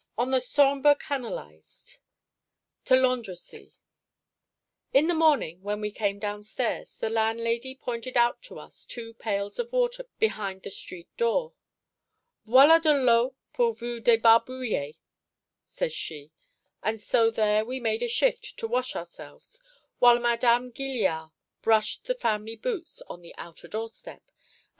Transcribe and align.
ON 0.17 0.31
THE 0.31 0.41
SAMBRE 0.41 0.95
CANALISED: 0.95 1.97
TO 2.85 2.95
LANDRECIES 2.95 3.73
IN 4.93 5.05
the 5.05 5.13
morning, 5.13 5.61
when 5.61 5.79
we 5.79 5.91
came 5.91 6.17
downstairs, 6.17 6.95
the 6.97 7.07
landlady 7.11 7.75
pointed 7.75 8.17
out 8.17 8.41
to 8.41 8.57
us 8.57 8.83
two 8.83 9.13
pails 9.13 9.59
of 9.59 9.71
water 9.71 10.07
behind 10.17 10.63
the 10.63 10.71
street 10.71 11.15
door. 11.17 11.53
'Voilà 12.47 12.81
de 12.81 12.91
l'eau 12.95 13.35
pour 13.53 13.75
vous 13.75 13.99
débarbouiller,' 14.01 14.97
says 15.63 15.93
she. 15.93 16.31
And 16.81 16.99
so 16.99 17.29
there 17.29 17.63
we 17.63 17.79
made 17.79 18.01
a 18.01 18.07
shift 18.07 18.57
to 18.57 18.67
wash 18.67 18.95
ourselves, 18.95 19.61
while 19.99 20.17
Madame 20.17 20.71
Gilliard 20.71 21.29
brushed 21.61 22.05
the 22.05 22.15
family 22.15 22.55
boots 22.55 23.03
on 23.05 23.21
the 23.21 23.35
outer 23.37 23.67
doorstep, 23.67 24.23
and 24.23 24.29
M. 24.29 24.35